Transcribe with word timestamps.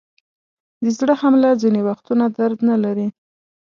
د 0.83 0.85
زړه 0.97 1.13
حمله 1.21 1.49
ځینې 1.61 1.81
وختونه 1.89 2.25
درد 2.37 2.59
نلري. 2.69 3.07